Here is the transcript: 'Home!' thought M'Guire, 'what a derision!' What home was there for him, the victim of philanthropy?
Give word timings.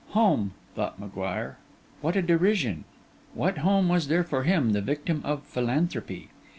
'Home!' 0.13 0.53
thought 0.73 0.97
M'Guire, 0.99 1.57
'what 2.01 2.15
a 2.15 2.23
derision!' 2.23 2.85
What 3.35 3.59
home 3.59 3.87
was 3.87 4.07
there 4.07 4.23
for 4.23 4.41
him, 4.45 4.71
the 4.71 4.81
victim 4.81 5.21
of 5.23 5.43
philanthropy? 5.43 6.29